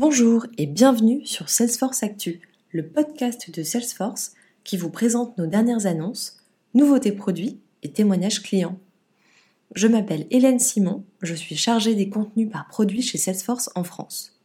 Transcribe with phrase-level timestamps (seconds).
[0.00, 4.30] Bonjour et bienvenue sur Salesforce Actu, le podcast de Salesforce
[4.62, 6.36] qui vous présente nos dernières annonces,
[6.72, 8.78] nouveautés produits et témoignages clients.
[9.74, 14.38] Je m'appelle Hélène Simon, je suis chargée des contenus par produit chez Salesforce en France.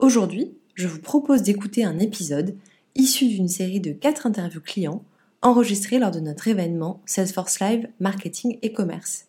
[0.00, 2.56] Aujourd'hui, je vous propose d'écouter un épisode
[2.96, 5.04] issu d'une série de 4 interviews clients
[5.42, 9.26] enregistrées lors de notre événement Salesforce Live Marketing et Commerce.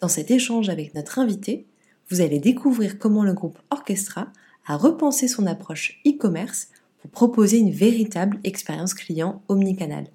[0.00, 1.66] Dans cet échange avec notre invité,
[2.08, 4.32] vous allez découvrir comment le groupe Orchestra
[4.66, 6.68] a repensé son approche e-commerce
[7.00, 10.06] pour proposer une véritable expérience client omnicanal.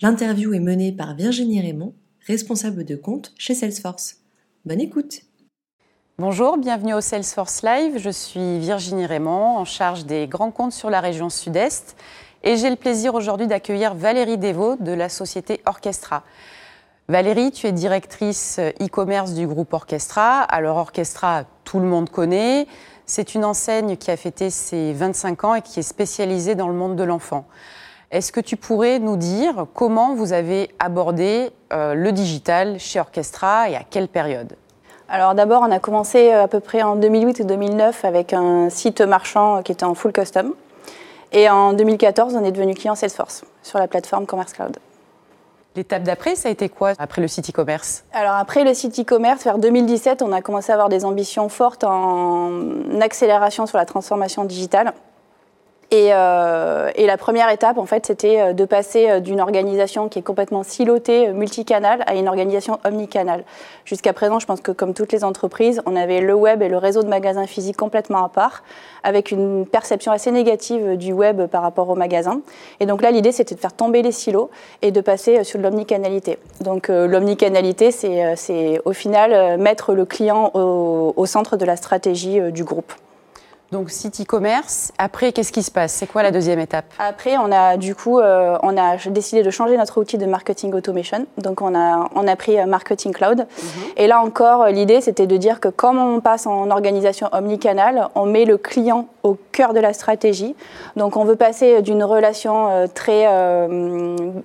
[0.00, 1.94] L'interview est menée par Virginie Raymond,
[2.26, 4.18] responsable de compte chez Salesforce.
[4.64, 5.22] Bonne écoute
[6.18, 7.98] Bonjour, bienvenue au Salesforce Live.
[7.98, 11.96] Je suis Virginie Raymond, en charge des grands comptes sur la région Sud-Est.
[12.42, 16.24] Et j'ai le plaisir aujourd'hui d'accueillir Valérie Devaux de la société Orchestra.
[17.08, 20.40] Valérie, tu es directrice e-commerce du groupe Orchestra.
[20.40, 22.66] Alors Orchestra, tout le monde connaît.
[23.10, 26.74] C'est une enseigne qui a fêté ses 25 ans et qui est spécialisée dans le
[26.74, 27.46] monde de l'enfant.
[28.10, 33.70] Est-ce que tu pourrais nous dire comment vous avez abordé euh, le digital chez Orchestra
[33.70, 34.52] et à quelle période?
[35.08, 38.68] Alors d'abord, on a commencé euh, à peu près en 2008 et 2009 avec un
[38.68, 40.52] site marchand qui était en full custom.
[41.32, 44.76] Et en 2014, on est devenu client Salesforce sur la plateforme Commerce Cloud.
[45.76, 49.44] L'étape d'après, ça a été quoi après le site e-commerce Alors après le site e-commerce,
[49.44, 54.44] vers 2017, on a commencé à avoir des ambitions fortes en accélération sur la transformation
[54.44, 54.92] digitale.
[55.94, 60.18] Euh, et, la première étape, en fait, c'était euh, de passer euh, d'une organisation qui
[60.18, 63.44] est complètement silotée, multicanale, à une organisation omnicanale.
[63.86, 66.76] Jusqu'à présent, je pense que comme toutes les entreprises, on avait le web et le
[66.76, 68.62] réseau de magasins physiques complètement à part,
[69.02, 72.42] avec une perception assez négative du web par rapport au magasin.
[72.80, 74.50] Et donc là, l'idée, c'était de faire tomber les silos
[74.82, 76.38] et de passer sur l'omnicanalité.
[76.60, 82.92] Donc l'omnicanalité, c'est au final mettre le client au centre de la stratégie du groupe.
[83.70, 84.92] Donc site e-commerce.
[84.96, 85.92] Après, qu'est-ce qui se passe?
[85.92, 86.86] C'est quoi la deuxième étape?
[86.98, 90.72] Après, on a du coup, euh, on a décidé de changer notre outil de marketing
[90.72, 91.26] automation.
[91.36, 93.40] Donc on a, on a pris euh, Marketing Cloud.
[93.40, 93.82] Mhm.
[93.98, 98.08] Et là encore, euh, l'idée, c'était de dire que comme on passe en organisation omnicanal,
[98.14, 100.56] on met le client au cœur de la stratégie.
[100.96, 103.26] Donc on veut passer d'une relation très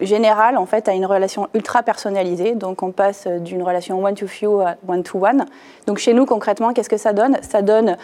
[0.02, 2.56] générale en fait à une relation ultra personnalisée.
[2.56, 5.46] Donc on passe d'une relation one to few à one to one.
[5.88, 7.38] Donc chez nous concrètement, qu'est-ce que ça donne?
[7.42, 7.96] Ça donne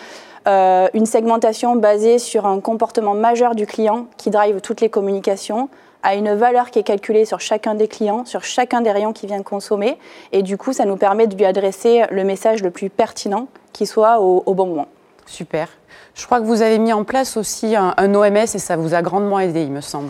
[0.47, 5.69] euh, une segmentation basée sur un comportement majeur du client qui drive toutes les communications,
[6.01, 9.27] à une valeur qui est calculée sur chacun des clients, sur chacun des rayons qui
[9.27, 9.97] vient consommer.
[10.31, 13.85] Et du coup, ça nous permet de lui adresser le message le plus pertinent qui
[13.85, 14.87] soit au, bon moment.
[15.25, 15.67] Super.
[16.15, 19.01] Je crois que vous avez mis en place aussi un OMS et ça vous a
[19.01, 20.09] grandement aidé, il me semble.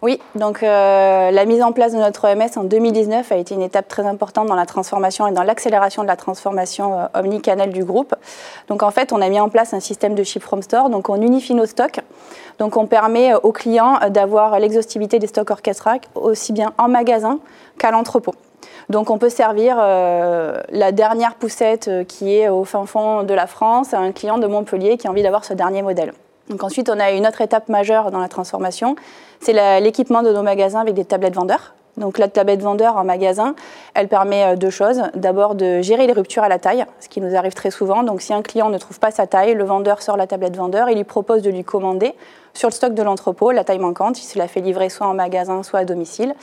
[0.00, 3.62] Oui, donc euh, la mise en place de notre OMS en 2019 a été une
[3.62, 7.84] étape très importante dans la transformation et dans l'accélération de la transformation euh, omnicanal du
[7.84, 8.14] groupe.
[8.68, 11.08] Donc en fait, on a mis en place un système de ship from store, donc
[11.08, 11.98] on unifie nos stocks.
[12.60, 17.40] Donc on permet euh, aux clients d'avoir l'exhaustivité des stocks Orchestra aussi bien en magasin
[17.76, 18.34] qu'à l'entrepôt.
[18.90, 23.92] Donc on peut servir la dernière poussette qui est au fin fond de la France
[23.92, 26.12] à un client de Montpellier qui a envie d'avoir ce dernier modèle.
[26.50, 28.96] Donc ensuite, on a une autre étape majeure dans la transformation,
[29.40, 31.74] c'est l'équipement de nos magasins avec des tablettes vendeurs.
[31.98, 33.54] Donc la tablette vendeur en magasin,
[33.94, 35.02] elle permet euh, deux choses.
[35.14, 38.02] D'abord de gérer les ruptures à la taille, ce qui nous arrive très souvent.
[38.02, 40.88] Donc si un client ne trouve pas sa taille, le vendeur sort la tablette vendeur
[40.88, 42.14] et lui propose de lui commander
[42.54, 44.20] sur le stock de l'entrepôt la taille manquante.
[44.22, 46.34] Il se la fait livrer soit en magasin, soit à domicile.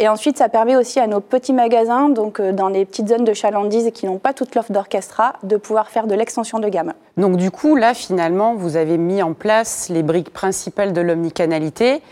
[0.00, 3.24] Et ensuite, ça permet aussi à nos petits magasins, donc euh, dans les petites zones
[3.24, 6.94] de chalandise qui n'ont pas toute l'offre d'orchestra, de pouvoir faire de l'extension de gamme.
[7.16, 12.02] Donc du coup, là, finalement, vous avez mis en place les briques principales de l'omnicanalité.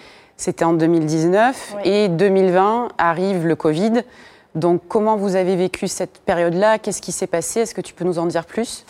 [0.43, 4.03] C'était en 2019 et 2020 arrive le Covid.
[4.57, 6.81] Donc comment vous avez vécu cette période-là?
[6.81, 7.61] Qu'est-ce qui s'est passé?
[7.61, 8.85] Est-ce que tu peux nous en dire plus?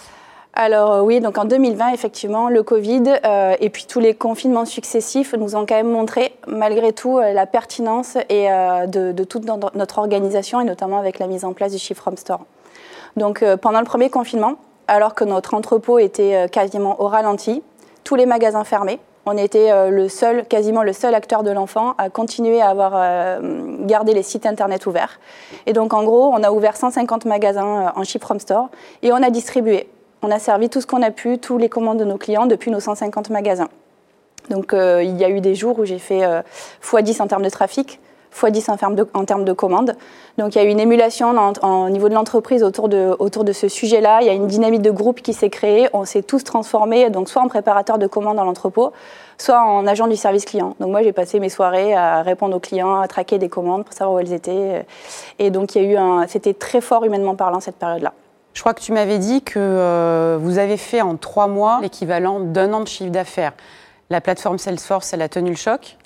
[0.55, 4.65] Alors euh, oui, donc en 2020, effectivement, le Covid euh, et puis tous les confinements
[4.65, 8.49] successifs nous ont quand même montré, malgré tout, euh, la pertinence et,
[8.87, 12.47] de, toute notre organisation et notamment avec la mise en place du Shift From Store.
[13.19, 14.55] Donc pendant le premier confinement,
[14.89, 17.63] alors que notre entrepôt était quasiment au ralenti,
[18.05, 22.11] tous les magasins fermés, on était le seul, quasiment le seul acteur de l'enfant à
[22.11, 23.41] continuer à avoir
[23.87, 25.21] gardé les sites internet ouverts.
[25.67, 28.69] Et donc en gros, on a ouvert 150 magasins en Ship From Store
[29.03, 29.89] et on a distribué
[30.23, 32.71] on a servi tout ce qu'on a pu, tous les commandes de nos clients depuis
[32.71, 33.69] nos 150 magasins.
[34.51, 36.23] Donc euh, il y a eu des jours où j'ai fait
[36.83, 38.01] x10 euh, en termes de trafic,
[38.35, 38.71] x10
[39.15, 39.97] en termes de, commandes.
[40.39, 44.21] Donc il y a eu une émulation au niveau de l'entreprise autour de, ce sujet-là.
[44.23, 45.89] Il y a une dynamique de groupe qui s'est créée.
[45.93, 48.93] On s'est tous transformés, donc soit en préparateur de commandes dans l'entrepôt,
[49.39, 50.75] soit en agent du service client.
[50.81, 53.95] Donc moi j'ai passé mes soirées à répondre aux clients, à traquer des commandes pour
[53.95, 54.87] savoir où elles étaient.
[55.39, 58.13] Et donc il y a eu un, c'était très fort humainement parlant cette période-là.
[58.55, 62.73] Je crois que tu m'avais dit que vous avez fait en trois mois l'équivalent d'un
[62.75, 63.53] an de chiffre d'affaires.
[64.11, 65.97] La plateforme Salesforce, elle a tenu le choc?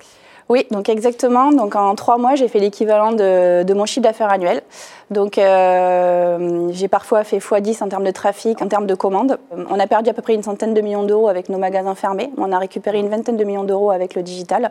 [0.48, 1.50] Oui, donc exactement.
[1.50, 4.62] Donc en trois mois, j'ai fait l'équivalent de, mon chiffre d'affaires annuel.
[5.10, 9.38] Donc euh, j'ai parfois fait x10 en termes de trafic, en termes de commandes.
[9.70, 12.31] On a perdu à peu près une centaine de millions d'euros avec nos magasins fermés.
[12.38, 14.70] On a récupéré une vingtaine de millions d'euros avec le digital.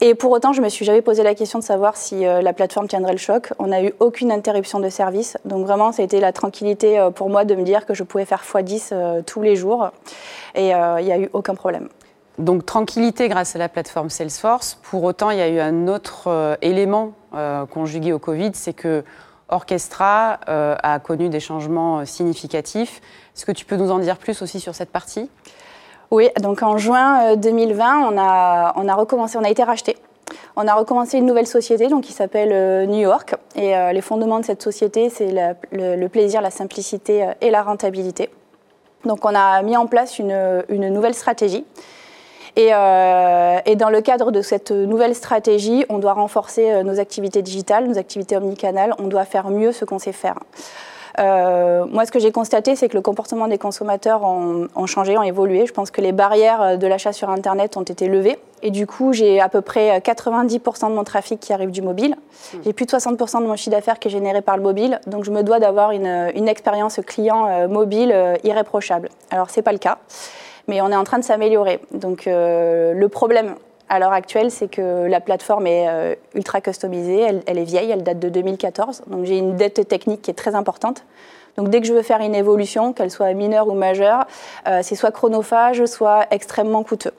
[0.00, 2.52] Et pour autant, je me suis jamais posé la question de savoir si euh, la
[2.52, 3.52] plateforme tiendrait le choc.
[3.58, 5.38] On n'a eu aucune interruption de service.
[5.46, 8.02] Donc vraiment, ça a été la tranquillité euh, pour moi de me dire que je
[8.02, 9.90] pouvais faire x10 tous les jours.
[10.54, 11.88] Et il n'y a eu aucun problème.
[12.38, 14.78] Donc tranquillité grâce à la plateforme Salesforce.
[14.82, 18.72] Pour autant, il y a eu un autre euh, élément euh, conjugué au Covid, c'est
[18.72, 19.04] que
[19.48, 23.00] Orchestra euh, a connu des changements significatifs.
[23.36, 25.30] Est-ce que tu peux nous en dire plus aussi sur cette partie?
[26.10, 29.96] Oui, donc en juin 2020, on a, on a recommencé, on a été racheté.
[30.56, 33.34] On a recommencé une nouvelle société donc, qui s'appelle New York.
[33.56, 35.32] Et les fondements de cette société, c'est
[35.72, 38.30] le, plaisir, la simplicité et la rentabilité.
[39.04, 41.64] Donc on a mis en place une, une nouvelle stratégie
[42.58, 47.42] euh, et, dans le cadre de cette nouvelle stratégie, on doit renforcer euh, nos activités
[47.42, 50.38] digitales, nos activités omnicanales, on doit faire mieux ce qu'on sait faire.
[51.20, 55.22] Euh, moi, ce que j'ai constaté, c'est que le comportement des consommateurs ont, changé, ont
[55.22, 55.64] évolué.
[55.64, 58.36] Je pense que les barrières de l'achat sur Internet ont été levées.
[58.62, 62.16] Et du coup, j'ai à peu près 90% de mon trafic qui arrive du mobile.
[62.64, 65.00] J'ai plus de 60% de mon chiffre d'affaires qui est généré par le mobile.
[65.06, 68.12] Donc, je me dois d'avoir une, une, expérience client mobile
[68.42, 69.08] irréprochable.
[69.30, 69.98] Alors, ce n'est pas le cas
[70.68, 71.80] mais on est en train de s'améliorer.
[71.92, 73.54] Donc euh, le problème
[73.88, 78.02] à l'heure actuelle, c'est que la plateforme est euh, ultra customisée, elle, est vieille, elle
[78.02, 81.04] date de 2014, donc j'ai une dette technique qui est très importante.
[81.56, 84.26] Donc dès que je veux faire une évolution, qu'elle soit mineure ou majeure,
[84.66, 87.12] euh, c'est soit chronophage, soit extrêmement coûteux.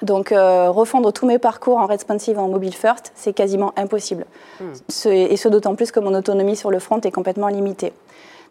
[0.00, 4.26] Donc refondre tous mes parcours en responsive en mobile first, c'est quasiment impossible.
[4.58, 4.72] Hmm.
[5.12, 7.92] et ce d'autant plus que mon autonomie sur le front est complètement limitée.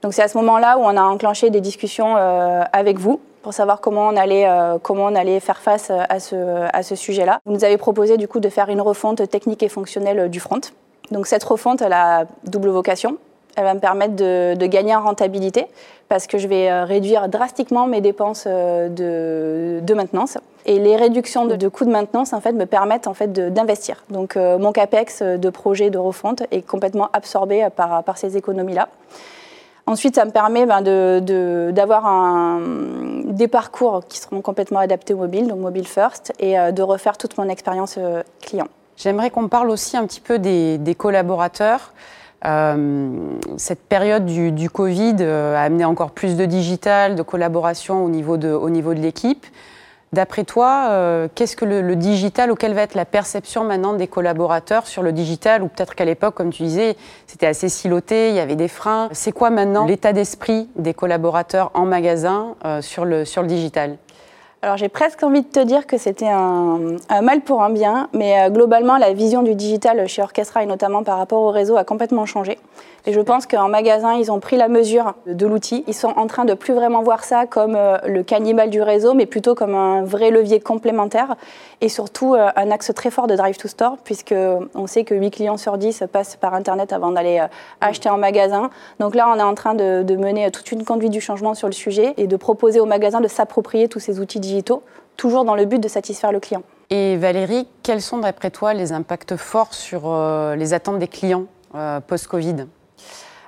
[0.01, 3.81] Donc c'est à ce moment-là où on a enclenché des discussions avec vous, pour savoir
[3.81, 6.35] comment on allait, euh, comment on allait faire face euh, à ce,
[6.71, 7.39] à ce sujet-là.
[7.45, 10.39] Vous nous avez proposé du coup de faire une refonte technique et fonctionnelle euh, du
[10.39, 10.61] front.
[11.11, 13.17] Donc cette refonte, a double vocation.
[13.57, 15.65] Elle va me permettre de, de gagner en rentabilité
[16.07, 20.37] parce que je vais réduire drastiquement mes dépenses de, de maintenance.
[20.65, 24.05] Et les réductions de, de, coûts de maintenance en fait, me permettent en fait, d'investir.
[24.09, 28.87] Donc mon CAPEX de projet de refonte est complètement absorbé par, par ces économies-là.
[29.87, 30.81] Ensuite, ça me permet ben,
[31.71, 32.59] d'avoir
[33.31, 37.17] des parcours qui seront complètement adaptés au mobile, donc mobile first, et euh, de refaire
[37.17, 38.67] toute mon expérience euh, client.
[38.97, 41.93] J'aimerais qu'on parle aussi un petit peu des, collaborateurs.
[42.45, 43.09] Euh,
[43.57, 48.49] cette période du, Covid a amené encore plus de digital, de collaboration au niveau de,
[48.49, 49.45] au niveau de l'équipe.
[50.13, 54.07] D'après toi, euh, qu'est-ce que le, digital ou quelle va être la perception maintenant des
[54.07, 56.97] collaborateurs sur le digital Ou peut-être qu'à l'époque, comme tu disais,
[57.27, 59.07] c'était assez siloté, il y avait des freins.
[59.13, 63.97] C'est quoi maintenant l'état d'esprit des collaborateurs en magasin euh, sur, le, sur le digital?
[64.63, 66.79] Alors j'ai presque envie de te dire que c'était un,
[67.23, 71.01] mal pour un bien, mais euh, globalement la vision du digital chez Orchestra et notamment
[71.01, 72.59] par rapport au réseau a complètement changé.
[73.07, 75.83] Et je pense qu'en magasin, ils ont pris la mesure de l'outil.
[75.87, 79.15] Ils sont en train de plus vraiment voir ça comme euh, le cannibale du réseau,
[79.15, 81.35] mais plutôt comme un vrai levier complémentaire
[81.81, 84.35] et surtout euh, un axe très fort de drive to store, puisque
[84.75, 87.43] on sait que 8 clients sur 10 passent par Internet avant d'aller
[87.79, 88.69] acheter en magasin.
[88.99, 91.67] Donc là, on est en train de, de mener toute une conduite du changement sur
[91.67, 94.50] le sujet et de proposer aux magasins de s'approprier tous ces outils digitaux,
[95.17, 96.63] toujours dans le but de satisfaire le client.
[96.89, 100.13] Et Valérie, quels sont d'après toi les impacts forts sur
[100.57, 101.45] les attentes des clients
[102.07, 102.65] post-Covid?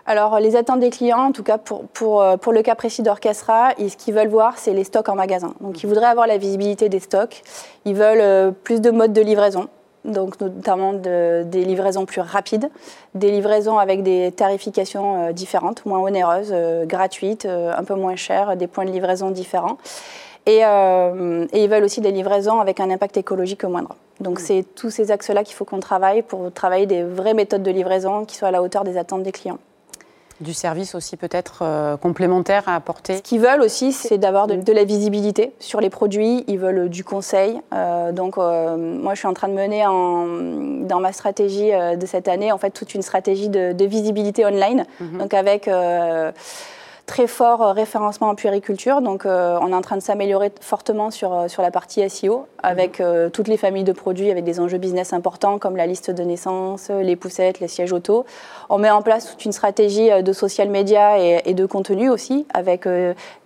[0.06, 3.04] Alors, les attentes des clients, en tout cas pour, pour, euh, pour le cas précis
[3.04, 5.54] d'Orchestra, ce qu'ils veulent voir, c'est les stocks en magasin.
[5.62, 7.42] Donc, ils voudraient avoir la visibilité des stocks.
[7.86, 9.70] Ils veulent euh, plus de modes de livraison,
[10.04, 12.70] donc notamment de, des livraisons plus rapides,
[13.16, 18.68] des livraisons avec des tarifications euh, différentes, moins onéreuses, gratuites, un peu moins chères, des
[18.68, 19.78] points de livraison différents.
[20.46, 23.96] Et, et, ils veulent aussi des livraisons avec un impact écologique moindre.
[24.20, 24.44] Donc mmh.
[24.44, 28.26] c'est tous ces axes-là qu'il faut qu'on travaille pour travailler des vraies méthodes de livraison
[28.26, 29.60] qui soient à la hauteur des attentes des clients.
[30.42, 34.74] Du service aussi peut-être euh, complémentaire à apporter Ce qu'ils veulent aussi, c'est d'avoir de,
[34.74, 36.44] la visibilité sur les produits.
[36.48, 37.62] Ils veulent du conseil.
[37.74, 40.26] Euh, donc euh, moi, je suis en train de mener en,
[40.86, 44.86] dans ma stratégie de cette année, en fait, toute une stratégie de, visibilité online.
[45.00, 45.20] Mhm.
[45.20, 45.70] Donc avec
[47.06, 49.02] très fort euh, référencement en puériculture.
[49.02, 52.48] Donc, euh, on est en train de s'améliorer fortement sur, euh, sur la partie SEO
[52.62, 53.30] avec mhm.
[53.32, 56.90] toutes les familles de produits avec des enjeux business importants comme la liste de naissance,
[56.90, 58.26] les poussettes, les sièges auto.
[58.70, 62.88] On met en place toute une stratégie de social media et, de contenu aussi avec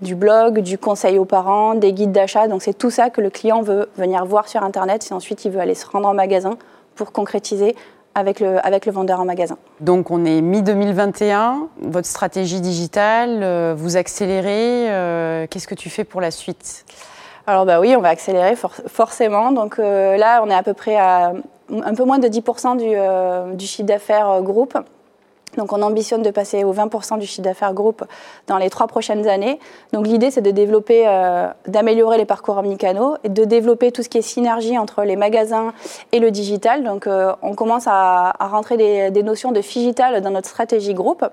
[0.02, 2.48] du blog, du conseil aux parents, des guides d'achat.
[2.48, 5.52] Donc, c'est tout ça que le client veut venir voir sur Internet et ensuite il
[5.52, 6.58] veut aller se rendre en magasin
[6.96, 7.76] pour concrétiser
[8.18, 9.58] avec le, avec le vendeur en magasin.
[9.80, 16.04] Donc on est mi-2021, votre stratégie digitale, euh, vous accélérez, euh, qu'est-ce que tu fais
[16.04, 16.84] pour la suite?
[17.46, 18.56] Alors bah oui, on va accélérer
[18.88, 19.52] forcément.
[19.52, 21.32] Donc là, on est à peu près à
[21.70, 24.78] un peu moins de 10% du, du chiffre d'affaires groupe.
[25.58, 28.04] Donc on ambitionne de passer au 20% du chiffre d'affaires groupe
[28.48, 29.60] dans les trois prochaines années.
[29.92, 34.10] Donc l'idée c'est de développer, euh, d'améliorer les parcours omnicanaux et de développer tout ce
[34.10, 35.74] qui est synergie entre les magasins
[36.12, 36.84] et le digital.
[36.84, 41.26] Donc euh, on commence à, rentrer des, notions de digital dans notre stratégie groupe.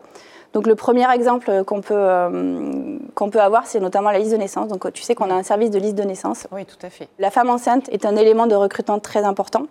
[0.52, 4.36] Donc le premier exemple qu'on peut, euh, qu'on peut avoir, c'est notamment la liste de
[4.36, 4.68] naissance.
[4.68, 6.46] Donc tu sais qu'on a un service de liste de naissance.
[6.52, 7.08] Oui, tout à fait.
[7.18, 9.66] La femme enceinte est un élément de recrutement très important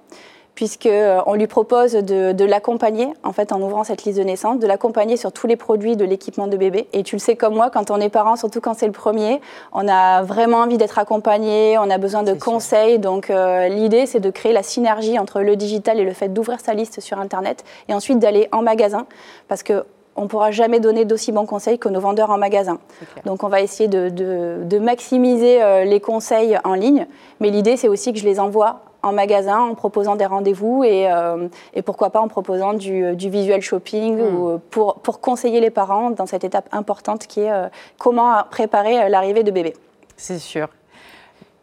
[0.56, 4.68] puisqu'on euh, lui propose de, l'accompagner, en fait, en ouvrant cette liste de naissance, de
[4.68, 6.88] l'accompagner sur tous les produits de l'équipement de bébé.
[6.94, 9.42] Et tu le sais comme moi, quand on est parent, surtout quand c'est le premier,
[9.72, 13.00] on a vraiment envie d'être accompagné, on a besoin de conseils.
[13.00, 16.60] Donc euh, l'idée, c'est de créer la synergie entre le digital et le fait d'ouvrir
[16.60, 19.06] sa liste sur Internet, et ensuite d'aller en magasin,
[19.48, 22.78] parce que on ne pourra jamais donner d'aussi bons conseils que nos vendeurs en magasin.
[23.26, 27.08] Donc on va essayer de, maximiser euh, les conseils en ligne,
[27.40, 31.12] mais l'idée c'est aussi que je les envoie en magasin en proposant des rendez-vous et,
[31.12, 34.36] euh, et, pourquoi pas en proposant du, du visual shopping hmm.
[34.36, 37.68] ou pour, pour, conseiller les parents dans cette étape importante qui est euh,
[38.00, 39.74] comment préparer euh, l'arrivée de bébé.
[40.16, 40.70] C'est sûr.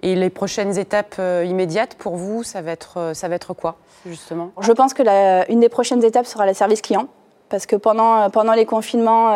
[0.03, 4.51] Et les prochaines étapes immédiates pour vous, ça va être, ça va être quoi justement?
[4.63, 7.07] Je pense que la, une des prochaines étapes sera le service client
[7.51, 9.27] parce que pendant, pendant les confinements,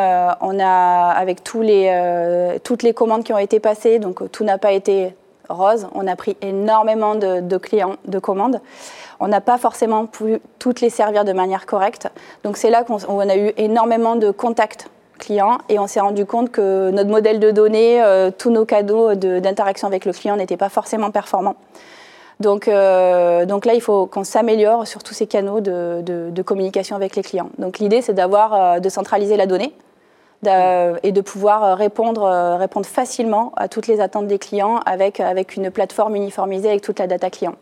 [0.41, 4.57] on a, avec tous les, toutes les commandes qui ont été passées, donc tout n'a
[4.57, 5.15] pas été
[5.49, 5.87] rose.
[5.95, 8.61] On a pris énormément de, clients, de commandes.
[9.21, 12.09] On n'a pas forcément pu toutes les servir de manière correcte.
[12.43, 16.51] Donc c'est là qu'on a eu énormément de contacts clients et on s'est rendu compte
[16.51, 20.69] que notre modèle de données, euh, tous nos cadeaux d'interaction avec le client n'étaient pas
[20.69, 21.57] forcément performants.
[22.41, 27.17] Donc, euh, donc là, il faut qu'on s'améliore sur tous ces canaux de, communication avec
[27.17, 27.51] les clients.
[27.59, 29.73] Donc l'idée, c'est d'avoir, euh, de centraliser la donnée,
[31.03, 35.21] et de pouvoir euh, répondre, euh, répondre facilement à toutes les attentes des clients avec,
[35.21, 37.55] avec une plateforme uniformisée avec toute la data client.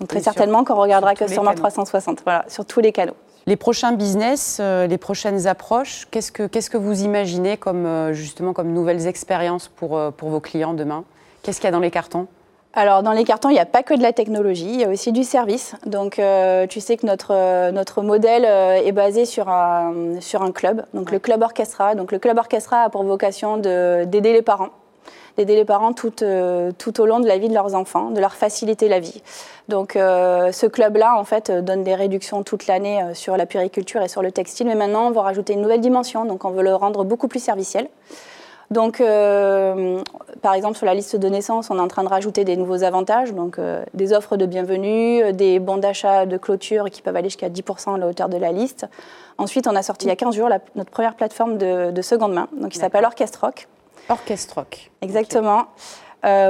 [0.00, 3.16] Donc très certainement qu'on regardera que sur 360, voilà, sur tous les canaux.
[3.46, 8.52] Les prochains business, euh, les prochaines approches, qu'est-ce que, qu'est-ce que vous imaginez comme, justement
[8.52, 11.04] comme nouvelles expériences pour, pour vos clients demain?
[11.42, 12.26] Qu'est-ce qu'il y a dans les cartons?
[12.72, 14.88] Alors dans les cartons, il n'y a pas que de la technologie, il y a
[14.88, 15.74] aussi du service.
[15.86, 20.42] Donc euh, tu sais que notre, euh, notre modèle euh, est basé sur un, sur
[20.42, 21.96] un club, donc le club orchestra.
[21.96, 24.68] Donc le club orchestra a pour vocation d'aider les parents,
[25.36, 26.12] d'aider les parents tout,
[26.78, 29.20] tout au long de la vie de leurs enfants, de leur faciliter la vie.
[29.68, 34.22] Donc ce club-là, en fait, donne des réductions toute l'année sur la puriculture et sur
[34.22, 37.04] le textile, mais maintenant on va rajouter une nouvelle dimension, donc on veut le rendre
[37.04, 37.88] beaucoup plus serviciel.
[38.70, 40.00] Donc, euh,
[40.42, 42.84] par exemple, sur la liste de naissance, on est en train de rajouter des nouveaux
[42.84, 47.16] avantages, donc euh, des offres de bienvenue, euh, des bons d'achat de clôture qui peuvent
[47.16, 48.86] aller jusqu'à 10% à la hauteur de la liste.
[49.38, 52.46] Ensuite, on a sorti il y a 15 jours notre première plateforme de, seconde main,
[52.52, 53.66] donc qui s'appelle Orchestre Rock.
[54.08, 54.92] Orchestre Rock.
[55.02, 55.64] Exactement.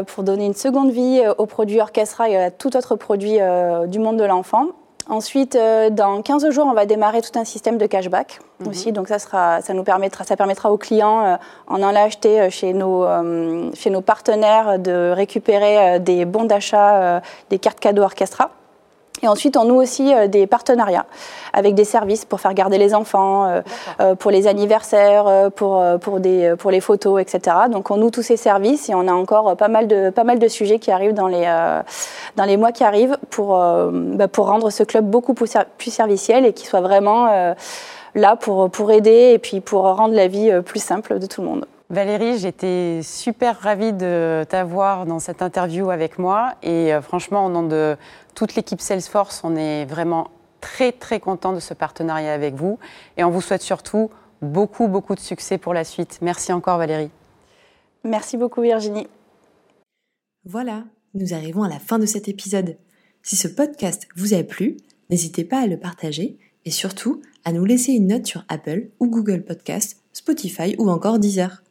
[0.06, 3.38] pour donner une seconde vie aux produits Orchestra et à tout autre produit
[3.86, 4.66] du monde de l'enfant.
[5.10, 8.68] Ensuite, euh, dans 15 jours, on va démarrer tout un système de cashback mhm.
[8.68, 8.92] aussi.
[8.92, 11.36] Donc ça, sera, ça, nous permettra, ça permettra aux clients, euh,
[11.66, 13.04] en allant acheter euh, chez nos,
[13.74, 18.50] chez nos partenaires, de récupérer des bons d'achat, des cartes cadeaux Orchestra.
[19.22, 21.06] Et ensuite, on noue aussi euh, des partenariats
[21.52, 23.60] avec des services pour faire garder les enfants, euh,
[24.00, 27.56] euh, pour les anniversaires, pour, pour, des, pour les photos, etc.
[27.70, 30.38] Donc, on noue tous ces services et on a encore pas mal de, pas mal
[30.38, 31.46] de sujets qui arrivent dans les,
[32.36, 36.46] dans les mois qui arrivent pour, bah, pour rendre ce club beaucoup plus, plus serviciel
[36.46, 37.54] et qui soit vraiment
[38.14, 41.48] là pour, pour aider et puis pour rendre la vie plus simple de tout le
[41.48, 41.66] monde.
[41.90, 47.64] Valérie, j'étais super ravie de t'avoir dans cette interview avec moi et franchement, au nom
[47.64, 47.96] de
[48.36, 50.30] toute l'équipe Salesforce, on est vraiment
[50.60, 52.78] très très content de ce partenariat avec vous
[53.16, 54.08] et on vous souhaite surtout
[54.40, 56.20] beaucoup beaucoup de succès pour la suite.
[56.22, 57.10] Merci encore Valérie.
[58.04, 59.08] Merci beaucoup Virginie.
[60.44, 62.76] Voilà, nous arrivons à la fin de cet épisode.
[63.24, 64.76] Si ce podcast vous a plu,
[65.10, 69.08] n'hésitez pas à le partager et surtout à nous laisser une note sur Apple ou
[69.08, 71.64] Google Podcast, Spotify ou encore Deezer.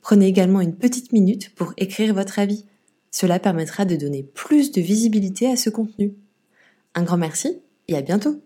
[0.00, 2.64] Prenez également une petite minute pour écrire votre avis.
[3.10, 6.14] Cela permettra de donner plus de visibilité à ce contenu.
[6.94, 8.42] Un grand merci et à bientôt